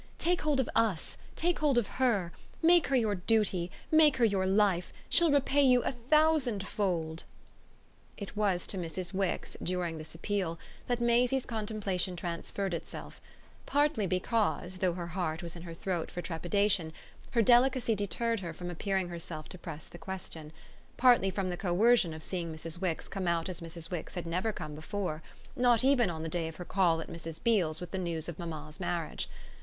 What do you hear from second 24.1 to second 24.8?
had never come